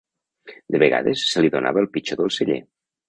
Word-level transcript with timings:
De 0.75 0.79
vegades 0.85 1.25
se 1.33 1.43
li 1.47 1.51
donava 1.57 1.83
el 1.83 1.91
pitjor 1.99 2.21
del 2.23 2.35
celler. 2.39 2.59